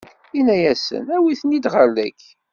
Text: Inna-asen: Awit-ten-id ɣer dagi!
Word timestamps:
Inna-asen: 0.39 1.05
Awit-ten-id 1.15 1.65
ɣer 1.73 1.87
dagi! 1.95 2.29